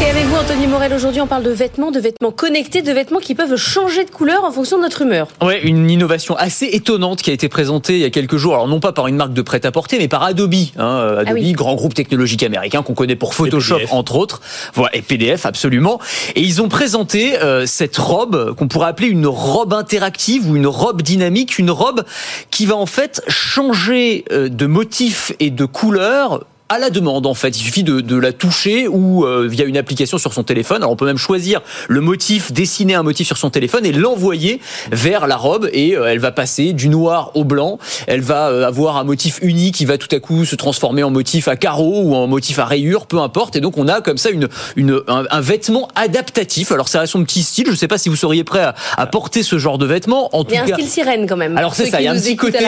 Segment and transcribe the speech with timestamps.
[0.00, 3.20] Et avec vous, Anthony Morel, aujourd'hui, on parle de vêtements, de vêtements connectés, de vêtements
[3.20, 5.28] qui peuvent changer de couleur en fonction de notre humeur.
[5.40, 8.54] Ouais, une innovation assez étonnante qui a été présentée il y a quelques jours.
[8.54, 10.54] Alors non pas par une marque de prêt-à-porter, mais par Adobe.
[10.76, 11.52] Hein, Adobe, Ah oui.
[11.52, 14.40] grand groupe technologique américain qu'on connaît pour Photoshop entre autres.
[14.74, 16.00] Voilà, et PDF absolument.
[16.34, 20.66] Et ils ont présenté euh, cette robe qu'on pourrait appeler une robe interactive ou une
[20.66, 22.02] robe dynamique, une robe
[22.50, 27.34] qui va en fait changer euh, de motif et de couleur à la demande en
[27.34, 27.50] fait.
[27.58, 30.78] Il suffit de, de la toucher ou euh, via une application sur son téléphone.
[30.78, 34.60] Alors on peut même choisir le motif, dessiner un motif sur son téléphone et l'envoyer
[34.90, 37.78] vers la robe et euh, elle va passer du noir au blanc.
[38.06, 41.10] Elle va euh, avoir un motif unique qui va tout à coup se transformer en
[41.10, 43.56] motif à carreaux ou en motif à rayures, peu importe.
[43.56, 46.72] Et donc on a comme ça une, une un, un vêtement adaptatif.
[46.72, 47.66] Alors ça a son petit style.
[47.66, 50.34] Je ne sais pas si vous seriez prêt à, à porter ce genre de vêtement.
[50.34, 51.56] En Il y a tout un cas, style sirène quand même.
[51.58, 52.58] Alors, c'est ça, il y a un petit côté-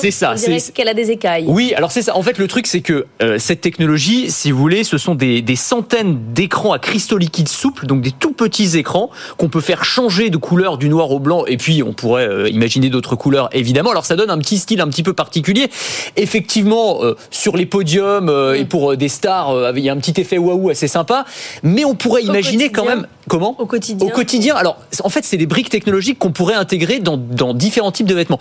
[0.00, 1.44] c'est ça, On dirait c'est- qu'elle a des écailles.
[1.46, 2.16] oui, alors c'est ça.
[2.16, 5.42] En fait, le truc, c'est que euh, cette technologie, si vous voulez, ce sont des,
[5.42, 9.84] des centaines d'écrans à cristaux liquides souples, donc des tout petits écrans qu'on peut faire
[9.84, 13.48] changer de couleur du noir au blanc, et puis on pourrait euh, imaginer d'autres couleurs,
[13.52, 13.90] évidemment.
[13.90, 15.70] Alors ça donne un petit style un petit peu particulier.
[16.16, 20.20] Effectivement, euh, sur les podiums et pour euh, des stars, il y a un petit
[20.20, 21.24] effet waouh assez sympa,
[21.62, 23.54] mais on pourrait imaginer quand même comment?
[23.58, 24.06] Au quotidien.
[24.06, 24.56] au quotidien.
[24.56, 28.14] Alors, en fait, c'est des briques technologiques qu'on pourrait intégrer dans, dans différents types de
[28.14, 28.40] vêtements.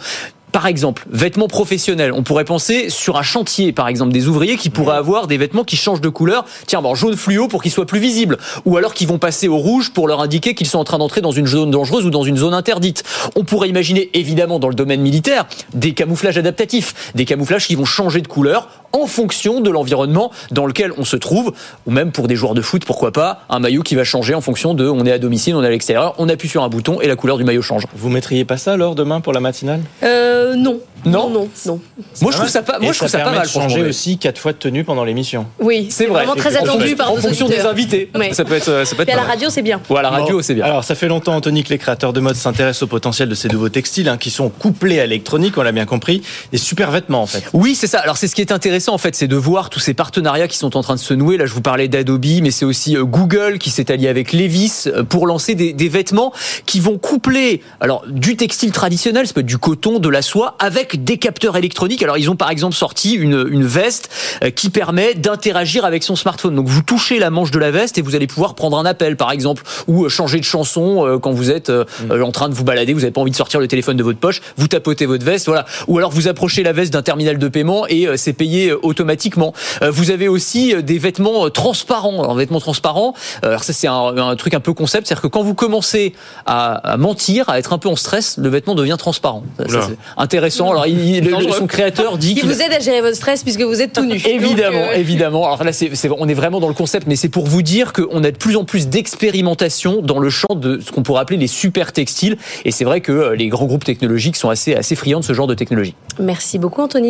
[0.52, 2.11] Par exemple, vêtements professionnels.
[2.11, 5.64] On pourrait penser sur un chantier, par exemple, des ouvriers qui pourraient avoir des vêtements
[5.64, 6.45] qui changent de couleur.
[6.66, 8.38] Tiens, bon, jaune fluo pour qu'ils soient plus visibles.
[8.66, 11.22] Ou alors qui vont passer au rouge pour leur indiquer qu'ils sont en train d'entrer
[11.22, 13.03] dans une zone dangereuse ou dans une zone interdite.
[13.36, 17.11] On pourrait imaginer, évidemment, dans le domaine militaire, des camouflages adaptatifs.
[17.16, 21.16] Des camouflages qui vont changer de couleur en fonction de l'environnement dans lequel on se
[21.16, 21.53] trouve.
[21.86, 24.42] Ou même pour des joueurs de foot, pourquoi pas, un maillot qui va changer en
[24.42, 27.00] fonction de on est à domicile, on est à l'extérieur, on appuie sur un bouton
[27.02, 27.83] et la couleur du maillot change.
[27.95, 29.81] Vous mettriez pas ça alors demain pour la matinale?
[30.03, 30.56] Euh, non.
[30.56, 31.80] Non Non, non, non.
[32.22, 34.38] Moi, je trouve ça pas, moi, je trouve ça pas mal, de changer aussi quatre
[34.39, 35.45] fois de tenue pendant l'émission.
[35.59, 36.25] Oui, C'est vrai.
[36.25, 38.09] vraiment très En attendu par En fonction des invités.
[38.16, 38.33] Ouais.
[38.33, 39.81] Ça peut être, ça peut être à la radio, c'est bien.
[39.89, 40.42] Ouais, à la radio, Bon.
[40.43, 40.65] c'est bien.
[40.65, 43.48] Alors, ça fait longtemps, Anthony, que les créateurs de mode s'intéressent au potentiel de ces
[43.49, 46.21] nouveaux textiles hein, qui sont couplés à l'électronique, on l'a bien compris.
[46.52, 47.43] Des super vêtements, en fait.
[47.54, 47.99] Oui, c'est ça.
[47.99, 50.58] Alors c'est ce qui est intéressant en fait, c'est de voir tous ces partenariats qui
[50.58, 51.37] sont en train de se nouer.
[51.37, 54.87] Là, je vous parlais d'Adobe, mais c'est aussi euh, Google qui s'est allié avec Levi's
[54.87, 56.33] euh, pour lancer des, des vêtements
[56.66, 60.55] qui vont coupler alors du textile traditionnel, ça peut être du coton, de la soie,
[60.60, 62.04] avec des capteurs électroniques.
[62.04, 64.10] Alors ils ont par exemple sorti une, une veste
[64.44, 66.55] euh, qui permet d'interagir avec son smartphone.
[66.55, 69.17] Donc vous touchez la manche de la veste et vous allez pouvoir prendre un appel
[69.17, 72.54] par exemple ou euh, changer de chanson euh, quand vous êtes euh, en train de
[72.54, 75.05] vous balader, vous n'avez pas envie de sortir le téléphone de votre poche, vous tapotez
[75.05, 75.66] votre veste, voilà.
[75.88, 79.54] Ou alors vous approchez la veste d'un terminal de paiement et c'est payé automatiquement.
[79.82, 82.22] Vous avez aussi des vêtements transparents.
[82.23, 85.44] Alors vêtements transparents, alors ça c'est un, un truc un peu concept, c'est-à-dire que quand
[85.44, 86.14] vous commencez
[86.45, 89.44] à, à mentir, à être un peu en stress, le vêtement devient transparent.
[89.58, 90.70] Ça, ça, c'est intéressant.
[90.72, 93.62] Alors il- le- son créateur dit Qui qu'il vous aide à gérer votre stress puisque
[93.62, 94.16] vous êtes tout nu.
[94.16, 95.45] Évidemment, Donc, euh, évidemment.
[95.45, 97.94] Alors là, c'est, c'est- on est vraiment dans le concept, mais c'est pour vous dire
[97.94, 101.38] qu'on a de plus en plus d'expérimentation dans le champ de ce qu'on pourrait appeler
[101.40, 102.38] les super textiles.
[102.66, 105.34] Et c'est vrai que euh, les grands groupes technologiques sont assez, assez friands de ce
[105.34, 105.95] genre de technologie.
[106.20, 107.10] Merci beaucoup, Anthony.